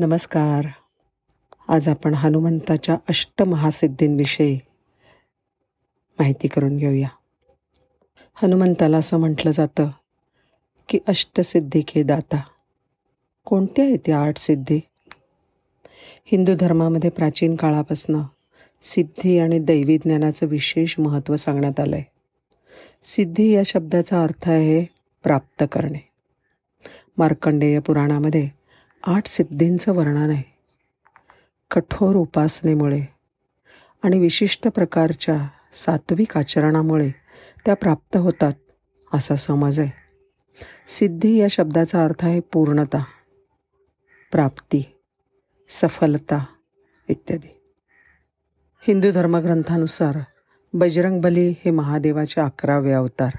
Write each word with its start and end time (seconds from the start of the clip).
नमस्कार. 0.00 0.66
आज 1.68 1.88
आपण 1.88 2.14
हनुमंताच्या 2.14 2.96
अष्टमहासिद्धींविषयी 3.08 4.58
माहिती 6.18 6.48
करून 6.48 6.76
घेऊया. 6.76 7.08
हनुमंताला 8.34 8.98
असं 8.98 9.16
म्हटलं 9.16 9.50
जातं 9.50 9.90
की 10.88 10.98
अष्टसिद्धी 11.08 11.80
के 11.80 12.02
दाता. 12.02 12.40
कोणत्या 13.44 13.84
आहेत 13.84 13.98
त्या 14.06 14.20
आठ 14.22 14.38
सिद्धी? 14.38 14.80
हिंदू 16.24 16.54
धर्मामध्ये 16.60 17.10
प्राचीन 17.10 17.54
काळापासून 17.54 18.22
सिद्धी 18.82 19.38
आणि 19.38 19.58
दैवी 19.58 19.98
ज्ञानाचं 19.98 20.46
विशेष 20.46 20.94
महत्त्व 20.98 21.36
सांगण्यात 21.36 21.80
आलं 21.80 21.96
आहे 21.96 22.10
सिद्धी 23.02 23.54
या 23.54 23.62
शब्दाचा 23.64 24.22
अर्थ 24.22 24.48
आहे 24.48 24.84
प्राप्त 25.22 25.64
करणे. 25.72 26.08
मार्कंडेय 27.18 27.78
पुराणामध्ये 27.78 28.57
आठ 29.02 29.26
सिद्धींचं 29.26 29.92
वर्णन 29.92 30.30
आहे. 30.30 30.42
कठोर 31.70 32.16
उपासनेमुळे 32.16 33.00
आणि 34.02 34.18
विशिष्ट 34.18 34.68
प्रकारच्या 34.68 35.48
सात्विक 35.72 36.36
आचरणामुळे 36.36 37.10
त्या 37.66 37.74
प्राप्त 37.74 38.16
होतात 38.16 38.52
असा 39.14 39.36
समज 39.36 39.80
आहे. 39.80 39.90
सिद्धी 40.86 41.36
या 41.36 41.46
शब्दाचा 41.50 42.04
अर्थ 42.04 42.24
आहे 42.24 42.40
पूर्णता 42.40 43.04
प्राप्ती 44.32 44.96
सफलता 45.68 46.44
इत्यादी. 47.08 47.60
हिंदू 48.80 49.10
धर्मग्रंथानुसार 49.10 50.18
बजरंगबली 50.72 51.50
हे 51.50 51.70
महादेवाचे 51.70 52.40
अकरावे 52.40 52.92
अवतार 52.92 53.30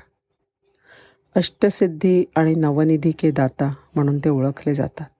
अष्टसिद्धी 1.35 2.25
आणि 2.35 2.55
नवनिधी 2.55 3.11
के 3.11 3.31
दाता 3.31 3.73
म्हणून 3.95 4.19
ते 4.19 4.29
ओळखले 4.29 4.75
जातात. 4.75 5.18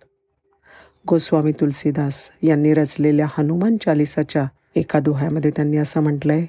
गोस्वामी 1.08 1.52
तुलसीदास 1.52 2.31
यांनी 2.44 2.73
रचलेल्या 2.73 3.26
हनुमान 3.38 3.77
चालिसाच्या 3.77 4.45
एका 4.76 4.99
दोह्यामध्ये 4.99 5.51
त्यांनी 5.51 5.77
असं 5.77 6.01
म्हटलंय 6.01 6.46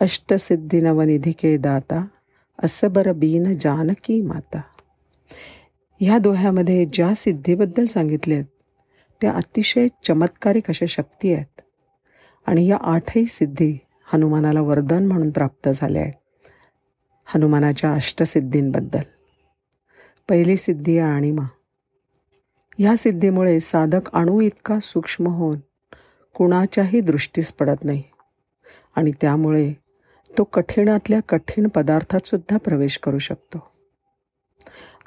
अष्टसिद्धी 0.00 0.80
नवनिधी 0.80 1.32
के 1.32 1.56
दाता 1.56 2.06
असबर 2.62 3.12
बीन 3.12 3.58
जानकी 3.58 4.22
माता. 4.22 4.60
ह्या 6.00 6.18
दोह्यामध्ये 6.18 6.84
ज्या 6.92 7.14
सिद्धीबद्दल 7.14 7.86
सांगितले 7.86 8.34
आहेत 8.34 8.44
त्या 9.20 9.32
अतिशय 9.32 9.86
चमत्कारिक 10.04 10.68
अशा 10.68 10.86
शक्ती 10.88 11.32
आहेत. 11.32 11.60
आणि 12.46 12.66
या 12.66 12.76
आठही 12.76 13.24
सिद्धी 13.24 13.78
हनुमानाला 14.12 14.60
वरदान 14.60 15.06
म्हणून 15.06 15.30
प्राप्त 15.30 15.68
झाल्या 15.74 16.02
आहेत 16.02 16.12
हनुमानाच्या 17.26 17.92
अष्टसिद्धींबद्दल. 17.92 19.02
पहिली 20.28 20.56
सिद्धी 20.56 20.98
आहे 20.98 21.12
आणिमा 21.12 21.42
ह्या 22.80 22.96
सिद्धीमुळे 22.96 23.60
साधक 23.60 24.12
अणू 24.12 24.40
इतका 24.40 24.78
सूक्ष्म 24.80 25.26
होऊन 25.26 25.58
कुणाच्याही 26.34 27.00
दृष्टीस 27.00 27.52
पडत 27.52 27.84
नाही. 27.84 28.02
आणि 28.96 29.12
त्यामुळे 29.20 29.72
तो 30.38 30.44
कठीणातल्या 30.44 31.20
कठीण 31.28 31.68
पदार्थातसुद्धा 31.68 32.56
प्रवेश 32.56 32.98
करू 32.98 33.18
शकतो. 33.18 33.70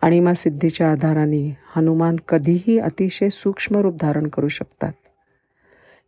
आणिमा 0.01 0.33
सिद्धीच्या 0.33 0.91
आधाराने 0.91 1.57
हनुमान 1.75 2.15
कधीही 2.27 2.79
अतिशय 2.79 3.29
सूक्ष्म 3.29 3.75
रूप 3.75 3.95
धारण 3.95 4.27
करू 4.27 4.47
शकतात. 4.47 4.93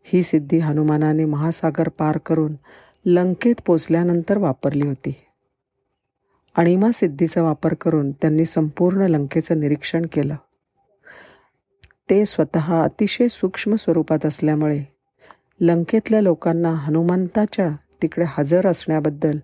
ही 0.04 0.24
सिद्धी 0.24 0.58
हनुमानाने 0.58 1.26
महासागर 1.26 1.88
पार 1.88 2.18
करून 2.18 2.54
लंकेत 3.06 3.56
पोचल्यानंतर 3.66 4.38
वापरली 4.38 4.88
होती. 4.88 5.16
अणिमा 6.56 6.92
सिद्धीचा 6.94 7.42
वापर 7.42 7.74
करून 7.74 8.12
त्यांनी 8.12 8.46
संपूर्ण 8.46 9.02
लंकेचं 9.02 9.60
निरीक्षण 9.60 10.06
केलं. 10.12 10.36
ते 12.14 12.26
स्वतः 12.26 12.84
अतिशय 12.84 13.28
सूक्ष्म 13.28 13.76
स्वरूपात 13.76 14.26
असल्यामुळे 14.26 14.84
लंकेतल्या 15.62 16.22
लोकांना 16.22 16.70
हनुमंताच्या 16.70 17.70
तिकडे 18.02 18.26
हजर 18.28 18.68
असण्याबद्दल 18.68 19.38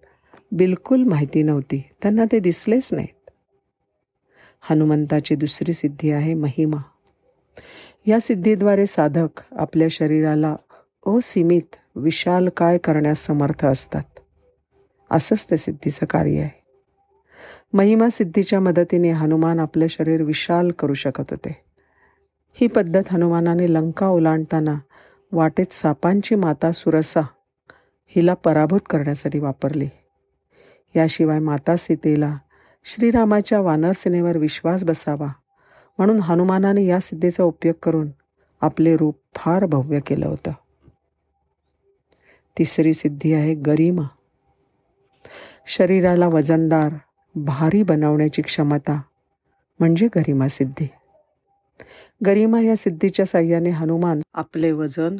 बिलकुल 0.51 1.03
माहिती 1.03 1.43
नव्हती. 1.43 1.83
त्यांना 2.01 2.25
ते 2.31 2.39
दिसलेच 2.39 2.93
नाहीत. 2.93 3.29
हनुमंताची 4.61 5.35
दुसरी 5.35 5.73
सिद्धी 5.73 6.11
आहे 6.11 6.33
महिमा. 6.33 6.77
या 8.05 8.19
सिद्धीद्वारे 8.19 8.85
साधक 8.85 9.41
आपल्या 9.51 9.87
शरीराला 9.91 10.55
असीमित 11.05 11.75
विशाल 11.95 12.49
काय 12.49 12.77
करण्यास 12.77 13.25
समर्थ 13.25 13.65
असतात. 13.65 14.19
असंच 15.11 15.45
ते 15.51 15.57
सिद्धीचं 15.57 16.05
कार्य 16.05 16.39
आहे. 16.39 16.63
महिमा 17.73 18.09
सिद्धीच्या 18.09 18.59
मदतीने 18.59 19.11
हनुमान 19.11 19.59
आपले 19.59 19.89
शरीर 19.89 20.21
विशाल 20.21 20.71
करू 20.71 20.93
शकत 20.93 21.23
होते. 21.29 21.68
ही 22.53 22.67
पद्धत 22.67 23.03
हनुमानाने 23.11 23.73
लंका 23.73 24.07
ओलांडताना 24.07 24.75
वाटेत 25.31 25.73
सापांची 25.73 26.35
माता 26.35 26.71
सुरसा 26.71 27.21
हिला 28.07 28.33
पराभूत 28.33 28.79
करण्यासाठी 28.89 29.39
वापरली. 29.39 29.89
याशिवाय 30.95 31.39
माता 31.39 31.75
सीतेला 31.75 32.37
श्रीरामाच्या 32.83 33.59
वानरसेनेवर 33.61 34.37
विश्वास 34.37 34.83
बसावा 34.83 35.27
म्हणून 35.97 36.19
हनुमानाने 36.19 36.85
या 36.85 36.99
सिद्धेचा 36.99 37.43
उपयोग 37.43 37.75
करून 37.83 38.09
आपले 38.61 38.97
रूप 38.97 39.15
फार 39.35 39.65
भव्य 39.65 39.99
केलं 39.99 40.27
होतं. 40.27 40.51
तिसरी 42.57 42.93
सिद्धी 42.93 43.33
आहे 43.33 43.53
गरिमा. 43.53 44.03
शरीराला 45.67 46.27
वजनदार 46.27 46.93
भारी 47.35 47.83
बनवण्याची 47.83 48.41
क्षमता 48.41 49.01
म्हणजे 49.79 50.07
गरिमा 50.15 50.47
सिद्धी. 50.47 50.87
गरिमा 52.25 52.61
या 52.61 52.75
सिद्धीच्या 52.75 53.25
साह्याने 53.25 53.69
हनुमान 53.69 54.19
आपले 54.33 54.71
वजन 54.71 55.17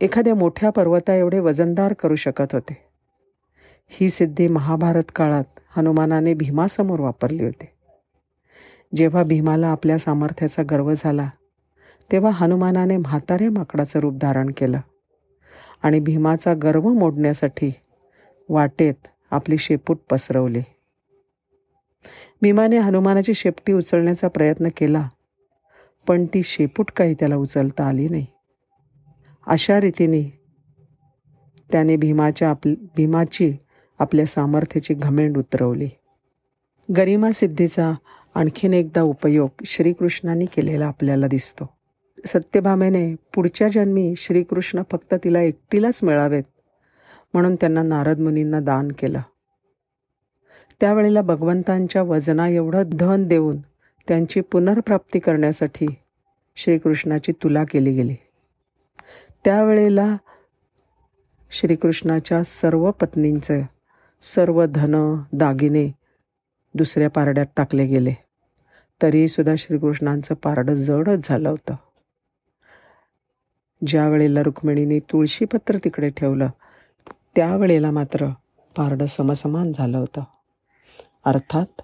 एखाद्या 0.00 0.34
मोठ्या 0.34 0.70
पर्वता 0.70 1.14
एवढे 1.14 1.38
वजनदार 1.38 1.92
करू 1.92 2.14
शकत 2.14 2.52
होते. 2.52 2.78
ही 3.88 4.10
सिद्धी 4.10 4.46
महाभारत 4.48 5.02
काळात 5.16 5.60
हनुमानाने 5.76 6.34
भीमासमोर 6.34 7.00
वापरली 7.00 7.44
होती. 7.44 7.66
जेव्हा 8.96 9.22
भीमाला 9.22 9.68
आपल्या 9.68 9.98
सामर्थ्याचा 9.98 10.62
गर्व 10.62 10.92
झाला 10.96 11.30
तेव्हा 12.12 12.30
हनुमानाने 12.30 12.96
म्हाताऱ्या 12.96 13.50
माकडाचं 13.50 14.00
रूप 14.00 14.14
धारण 14.14 14.50
केलं 14.56 14.80
आणि 15.82 16.00
भीमाचा 16.00 16.54
गर्व 16.54 16.88
मोडण्यासाठी 16.88 17.72
वाटेत 18.48 19.06
आपली 19.30 19.58
शेपूट 19.58 19.98
पसरवली. 20.10 20.62
भीमाने 22.42 22.78
हनुमानाची 22.78 23.34
शेपटी 23.34 23.72
उचलण्याचा 23.72 24.28
प्रयत्न 24.28 24.68
केला 24.76 25.08
पण 26.06 26.24
ती 26.24 26.42
शेपूट 26.42 26.90
काही 26.90 27.14
त्याला 27.14 27.36
उचलता 27.36 27.84
आली 27.84 28.08
नाही. 28.08 28.26
अशा 29.46 29.80
रीतीने 29.80 30.42
त्याने 31.72 31.96
भीमाच्या 31.96 32.50
आप 32.50 32.66
भीमाची 32.66 33.56
आपल्या 33.98 34.26
सामर्थ्याची 34.26 34.94
घमेंड 34.94 35.38
उतरवली. 35.38 35.88
गरिमा 36.96 37.32
सिद्धीचा 37.32 37.92
आणखीन 38.34 38.74
एकदा 38.74 39.02
उपयोग 39.02 39.50
श्रीकृष्णाने 39.64 40.44
केलेला 40.44 40.86
आपल्याला 40.86 41.26
दिसतो. 41.26 41.68
सत्यभामेने 42.26 43.14
पुढच्या 43.34 43.68
जन्मी 43.68 44.14
श्रीकृष्ण 44.16 44.82
फक्त 44.90 45.14
तिला 45.24 45.40
एकटीलाच 45.40 46.00
मिळावेत 46.02 46.42
म्हणून 47.34 47.54
त्यांना 47.54 47.82
नारद 47.82 48.18
मुनींना 48.18 48.60
दान 48.60 48.88
केलं. 48.98 49.20
त्यावेळेला 50.80 51.22
भगवंतांच्या 51.22 52.02
वजना 52.02 52.48
एवढं 52.48 52.82
धन 52.92 53.28
देऊन 53.28 53.56
त्यांची 54.08 54.40
पुनर्प्राप्ती 54.40 55.18
करण्यासाठी 55.18 55.86
श्रीकृष्णाची 56.56 57.32
तुला 57.32 57.64
केली 57.64 57.92
गेली. 57.92 58.14
त्यावेळेला 59.44 60.16
श्रीकृष्णाच्या 61.50 62.42
सर्व 62.42 62.90
पत्नींचं 62.90 63.60
सर्व 64.20 64.64
धन 64.64 65.20
दागिने 65.32 65.92
दुसऱ्या 66.74 67.10
पारड्यात 67.10 67.46
टाकले 67.56 67.86
गेले. 67.86 68.14
तरीसुद्धा 69.02 69.54
श्रीकृष्णांचं 69.58 70.34
पारडं 70.34 70.74
जडच 70.74 71.28
झालं 71.28 71.48
होतं. 71.48 71.74
ज्या 73.86 74.08
वेळेला 74.08 74.42
रुक्मिणीने 74.42 74.98
तुळशीपत्र 74.98 75.78
तिकडे 75.78 76.08
ठेवलं 76.08 76.48
त्यावेळेला 77.36 77.90
मात्र 77.90 78.28
पारडं 78.76 79.06
समसमान 79.06 79.72
झालं 79.72 79.98
होतं. 79.98 80.24
अर्थात 81.24 81.82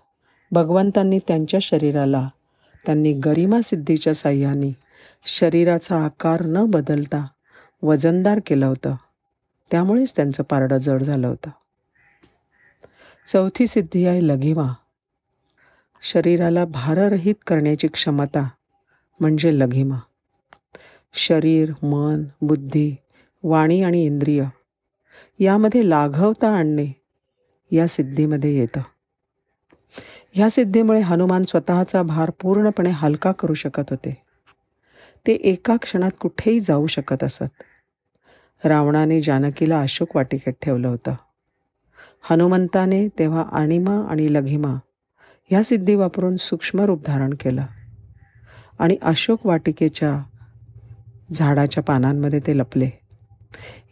भगवंतांनी 0.52 1.18
त्यांच्या 1.28 1.60
शरीराला 1.62 2.28
त्यांनी 2.86 3.12
गरिमा 3.12 3.60
सिद्धीच्या 3.64 4.14
साह्याने 4.14 4.76
शरीराचा 5.26 6.04
आकार 6.04 6.42
न 6.46 6.64
बदलता 6.64 7.26
वजनदार 7.82 8.40
केलं 8.46 8.66
होतं. 8.66 8.94
त्यामुळेच 9.70 10.16
त्यांचं 10.16 10.42
पारडं 10.42 10.78
जड 10.78 11.02
झालं 11.02 11.26
होतं. 11.26 11.50
चौथी 13.26 13.66
सिद्धी 13.66 14.06
आहे 14.06 14.28
लघिमा. 14.28 14.74
शरीराला 16.02 16.64
भाररहित 16.64 17.34
करण्याची 17.46 17.88
क्षमता 17.88 18.48
म्हणजे 19.20 19.58
लघिमा. 19.58 19.98
शरीर 21.14 21.72
मन 21.82 22.24
बुद्धी 22.42 22.96
वाणी 23.42 23.82
आणि 23.82 24.04
इंद्रिय 24.04 24.44
यामध्ये 25.38 25.88
लाघवता 25.88 26.48
आणणे 26.48 26.86
या 27.70 27.86
सिद्धीमध्ये 27.86 28.58
येतं. 28.58 28.80
ह्या 30.30 30.50
सिद्धीमुळे 30.50 31.00
हनुमान 31.00 31.44
स्वतःचा 31.44 32.02
भार 32.02 32.30
पूर्णपणे 32.40 32.90
हलका 32.90 33.32
करू 33.32 33.54
शकत 33.54 33.82
होते. 33.90 34.22
ते 35.26 35.32
एका 35.32 35.76
क्षणात 35.76 36.10
कुठेही 36.20 36.60
जाऊ 36.60 36.86
शकत 36.86 37.24
असत. 37.24 37.44
रावणाने 38.64 39.20
जानकीला 39.20 39.80
अशोक 39.80 40.16
वाटिकेत 40.16 40.52
ठेवलं 40.62 40.88
होतं. 40.88 41.14
हनुमंताने 42.30 43.08
तेव्हा 43.08 43.42
आणिमा 43.52 44.06
आणि 44.10 44.34
लघिमा 44.34 44.74
ह्या 45.50 45.62
सिद्धी 45.62 45.94
वापरून 45.94 46.36
सूक्ष्म 46.36 46.80
रूप 46.80 47.02
धारण 47.06 47.34
केलं. 47.34 47.66
आणि 48.78 48.96
अशोक 49.02 49.46
वाटिकेच्या 49.46 50.22
झाडाच्या 51.32 51.82
पानांमध्ये 51.82 52.40
ते 52.46 52.58
लपले. 52.58 52.90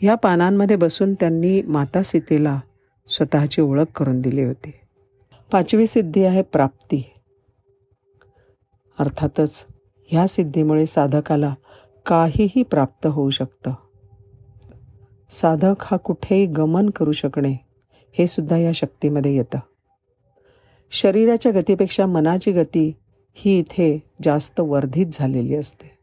ह्या 0.01 0.15
पानांमध्ये 0.15 0.77
बसून 0.77 1.15
त्यांनी 1.15 1.63
माता 1.63 2.03
सीतेला 2.03 2.61
स्वतःची 3.09 3.61
ओळख 3.61 3.85
करून 3.97 4.21
दिली 4.21 4.45
होती. 4.45 4.71
पाचवी 5.53 5.87
सिद्धी 5.87 6.25
आहे 6.25 6.43
प्राप्ती. 6.43 7.11
अर्थातच 8.99 9.67
ह्या 10.07 10.27
सिद्धीमुळे 10.27 10.87
साधकाला 10.87 11.55
काहीही 12.07 12.63
प्राप्त 12.63 13.07
होऊ 13.07 13.31
शकतं. 13.31 13.75
साधक 15.31 15.75
हा 15.81 15.97
कुठेही 15.97 16.47
गमन 16.47 16.91
करू 16.91 17.13
शकणे 17.13 17.57
हे 18.13 18.27
सुद्धा 18.27 18.57
या 18.57 18.73
शक्तीमध्ये 18.73 19.37
येतं. 19.37 19.59
शरीराच्या 20.91 21.53
गतीपेक्षा 21.53 22.07
मनाची 22.07 22.53
गती 22.53 22.97
ही 23.35 23.59
इथे 23.59 24.03
जास्त 24.25 24.61
वर्धित 24.61 25.07
झालेली 25.13 25.57
असते. 25.57 25.99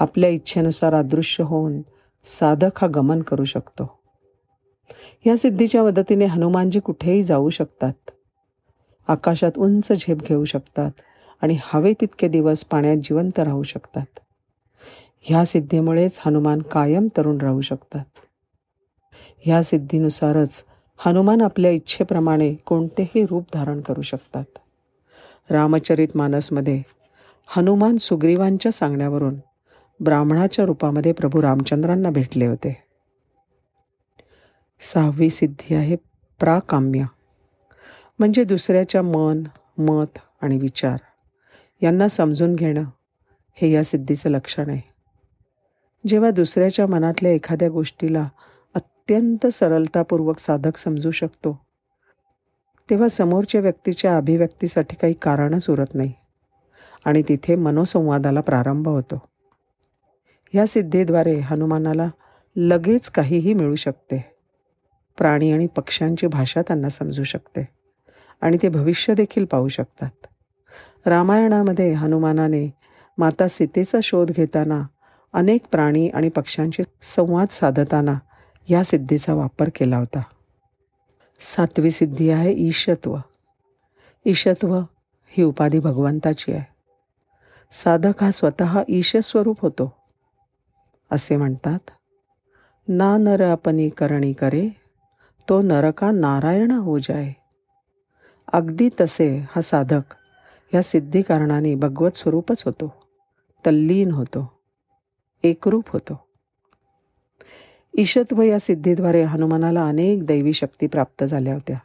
आपल्या 0.00 0.30
इच्छेनुसार 0.30 0.94
अदृश्य 0.94 1.44
होऊन 1.44 1.82
साधक 2.24 2.70
हा 2.76 2.86
गमन 2.94 3.22
करू 3.22 3.44
शकतो. 3.44 3.98
या 5.26 5.36
सिद्धीच्या 5.36 5.84
मदतीने 5.84 6.24
हनुमानजी 6.24 6.80
कुठेही 6.80 7.22
जाऊ 7.22 7.50
शकतात. 7.50 8.10
आकाशात 9.08 9.58
उंच 9.58 9.92
झेप 9.92 10.16
घेऊ 10.16 10.44
शकतात 10.44 10.90
आणि 11.42 11.58
हवे 11.64 11.92
तितके 12.00 12.28
दिवस 12.28 12.64
पाण्यात 12.64 12.96
जिवंत 12.96 13.38
राहू 13.38 13.62
शकतात. 13.62 14.18
ह्या 15.20 15.44
सिद्धीमुळेच 15.44 16.20
हनुमान 16.26 16.62
कायम 16.62 17.08
तरुण 17.16 17.38
राहू 17.38 17.60
शकतात. 17.60 18.04
ह्या 19.38 19.62
सिद्धीनुसारच 19.62 20.64
हनुमान 21.06 21.40
आपल्या 21.40 21.70
इच्छेप्रमाणे 21.70 22.54
कोणतेही 22.54 23.26
रूप 23.26 23.44
धारण 23.54 23.80
करू 23.80 24.02
शकतात. 24.02 24.44
रामचरित 25.50 26.08
मानसमध्ये 26.14 26.82
हनुमान 27.46 27.96
सुग्रीवांच्या 27.96 28.72
सांगण्यावरून 28.72 29.34
ब्राह्मणाच्या 30.00 30.64
रूपामध्ये 30.64 31.12
प्रभू 31.12 31.42
रामचंद्रांना 31.42 32.10
भेटले 32.10 32.46
होते. 32.46 32.82
सहावी 34.80 35.30
सिद्धी 35.30 35.74
आहे 35.74 35.96
प्राकाम्य. 36.40 37.04
म्हणजे 38.22 38.44
दुसऱ्याच्या 38.44 39.02
मन 39.02 39.42
मत 39.78 40.18
आणि 40.40 40.58
विचार 40.58 40.96
यांना 41.82 42.08
समजून 42.08 42.56
घेणं 42.56 42.84
हे 43.52 43.70
या 43.70 43.84
सिद्धीचं 43.84 44.30
लक्षण 44.30 44.70
आहे. 44.70 44.80
जेव्हा 46.06 46.30
दुसऱ्याच्या 46.30 46.86
मनातल्या 46.86 47.32
एखाद्या 47.32 47.68
गोष्टीला 47.68 48.28
अत्यंत 48.74 49.46
सरलतापूर्वक 49.46 50.38
साधक 50.38 50.76
समजू 50.76 51.10
शकतो 51.10 51.66
तेव्हा 52.90 53.08
समोरच्या 53.08 53.60
व्यक्तीच्या 53.60 54.16
अभिव्यक्तीसाठी 54.16 54.96
काही 54.96 55.12
कारणच 55.12 55.70
उरत 55.70 55.94
नाही 55.94 56.12
आणि 57.04 57.22
तिथे 57.28 57.54
मनोसंवादाला 57.54 58.40
प्रारंभ 58.40 58.88
होतो. 58.88 59.22
या 60.54 60.66
सिद्धीद्वारे 60.66 61.34
हनुमानाला 61.34 62.08
लगेच 62.56 63.10
काहीही 63.10 63.54
मिळू 63.54 63.74
शकते. 63.74 64.24
प्राणी 65.18 65.52
आणि 65.52 65.66
पक्ष्यांची 65.66 66.26
भाषा 66.26 66.62
त्यांना 66.62 66.88
समजू 66.88 67.24
शकते. 67.24 67.81
आणि 68.42 68.58
ते 68.62 68.68
भविष्य 68.68 69.14
देखील 69.14 69.44
पाहू 69.44 69.68
शकतात. 69.68 70.10
रामायणामध्ये 71.06 71.92
हनुमानाने 71.92 72.70
माता 73.18 73.48
सीतेचा 73.48 73.98
शोध 74.02 74.30
घेताना 74.30 74.82
अनेक 75.32 75.66
प्राणी 75.70 76.08
आणि 76.08 76.28
पक्ष्यांशी 76.28 76.82
संवाद 77.02 77.48
साधताना 77.50 78.14
या 78.70 78.84
सिद्धीचा 78.84 79.34
वापर 79.34 79.70
केला 79.74 79.96
होता. 79.96 80.22
सातवी 81.40 81.90
सिद्धी 81.90 82.30
आहे 82.30 82.52
ईशत्व. 82.52 83.16
ईशत्व 84.24 84.78
ही 85.28 85.42
उपाधी 85.42 85.78
भगवंताची 85.78 86.52
आहे. 86.52 86.64
साधक 87.72 88.22
हा 88.22 88.30
स्वतः 88.30 88.82
ईशस्वरूप 88.88 89.60
होतो. 89.60 89.92
असे 91.10 91.36
म्हणतात 91.36 91.90
ना 92.88 93.16
नर 93.16 93.42
अपनी 93.42 93.88
करणी 93.88 94.32
करे 94.32 94.68
तो 95.48 95.62
नरका 95.62 96.10
नारायण 96.10 96.70
हो 96.70 96.98
जाय 96.98 97.32
अगदी 98.52 98.88
तसे 99.00 99.36
हा 99.50 99.60
साधक 99.60 100.14
या 100.74 100.82
सिद्धी 100.82 101.22
कारणाने 101.22 101.74
भगवत 101.74 102.10
स्वरूपच 102.16 102.62
होतो. 102.64 102.94
तल्लीन 103.66 104.10
होतो. 104.10 104.52
एकरूप 105.42 105.84
होतो. 105.88 106.24
ईशत्व 107.98 108.42
या 108.42 108.58
सिद्धीद्वारे 108.58 109.22
हनुमानाला 109.22 109.88
अनेक 109.88 110.26
दैवी 110.26 110.52
शक्ती 110.52 110.86
प्राप्त 110.86 111.24
झाल्या 111.24 111.54
होत्या. 111.54 111.76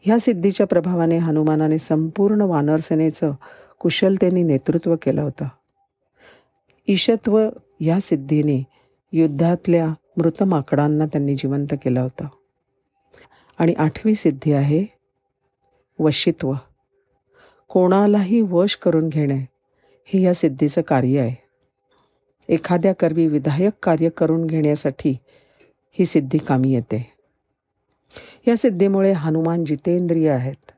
ह्या 0.00 0.18
सिद्धीच्या 0.20 0.66
प्रभावाने 0.66 1.16
हनुमानाने 1.16 1.78
संपूर्ण 1.78 2.40
वानरसेनेचं 2.40 3.32
कुशलतेने 3.78 4.42
नेतृत्व 4.42 4.96
केलं 5.02 5.22
होतं. 5.22 5.44
ईशत्व 6.88 7.48
या 7.80 8.00
सिद्धीने 8.00 8.64
युद्धातल्या 9.12 9.88
मृत 10.16 10.42
माकडांना 10.42 11.06
त्यांनी 11.06 11.34
जिवंत 11.34 11.66
केलं 11.72 12.00
होतं. 12.00 12.26
आणि 13.58 13.74
आठवी 13.74 14.14
सिद्धी 14.14 14.52
आहे 14.52 14.93
वशित्व. 15.98 16.52
कोणालाही 17.68 18.40
वश 18.40 18.76
करून 18.76 19.08
घेणे 19.08 19.44
हे 20.04 20.22
या 20.22 20.34
सिद्धीचं 20.34 20.80
कार्य 20.80 21.20
आहे. 21.20 21.44
एखाद्या 22.48 22.92
कर्वी 22.94 23.26
विधायक 23.26 23.72
कार्य 23.82 24.08
करून 24.08 24.46
घेण्यासाठी 24.46 25.18
ही 25.90 26.06
सिद्धी 26.06 26.38
कामी 26.38 26.74
येते. 26.74 27.12
या 28.48 28.56
सिद्धीमुळे 28.56 29.12
हनुमान 29.12 29.64
जितेंद्रिय 29.64 30.30
आहेत. 30.30 30.72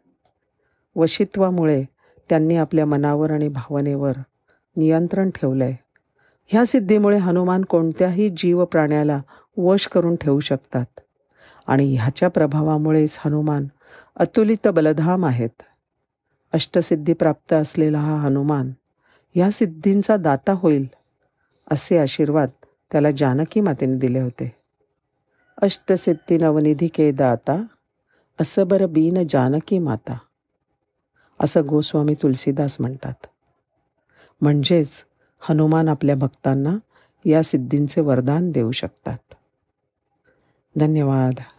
वशित्वामुळे 0.97 1.85
त्यांनी 2.29 2.57
आपल्या 2.57 2.87
मनावर 2.87 3.31
आणि 3.31 3.49
भावनेवर 3.49 4.13
नियंत्रण 4.77 5.31
ठेवलं 5.31 5.65
आहे 5.65 5.77
ह्या 6.47 6.67
सिद्धीमुळे 6.67 7.19
हनुमान 7.19 7.63
कोणत्याही 7.63 8.29
जीव 8.37 8.65
प्राण्याला 8.65 9.21
वश 9.57 9.87
करून 9.87 10.17
ठेवू 10.17 10.41
शकतात. 10.41 11.01
आणि 11.67 11.97
ह्याच्या 11.97 12.29
प्रभावामुळेच 12.29 13.17
हनुमान 13.25 13.67
अतुलित 14.17 14.69
बलधाम 14.69 15.25
आहेत. 15.25 15.63
अष्टसिद्धी 16.53 17.13
प्राप्त 17.13 17.53
असलेला 17.53 18.01
हा 18.01 18.21
हनुमान 18.21 18.73
ह्या 19.35 19.51
सिद्धींचा 19.51 20.17
दाता 20.17 20.53
होईल 20.53 20.87
असे 21.71 21.99
आशीर्वाद 21.99 22.49
त्याला 22.93 23.11
जानकी 23.11 23.61
मातेने 23.61 23.97
दिले 23.97 24.21
होते. 24.21 24.57
अष्टसिद्धी 25.63 26.39
नवनिधी 26.39 26.89
के 26.89 27.13
दाता 27.13 27.63
असं 28.41 28.67
बरं 28.67 28.93
बीन 28.93 29.27
जानकी 29.29 29.79
माता 29.79 30.19
असं 31.41 31.67
गोस्वामी 31.69 32.15
तुलसीदास 32.15 32.81
म्हणतात. 32.81 33.27
म्हणजेच 34.41 35.05
हनुमान 35.41 35.89
आपल्या 35.89 36.17
भक्तांना 36.17 36.77
या 37.25 37.43
सिद्धींचे 37.43 38.01
वरदान 38.01 38.51
देऊ 38.51 38.73
शकतात. 38.73 39.19
धन्यवाद. 40.77 41.56